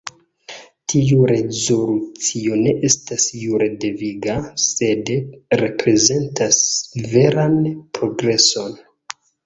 Tiu 0.93 1.27
rezolucio 1.31 2.57
ne 2.63 2.73
estas 2.89 3.27
jure 3.43 3.69
deviga, 3.85 4.39
sed 4.67 5.15
reprezentas 5.65 6.61
veran 7.17 7.59
progreson. 8.01 8.79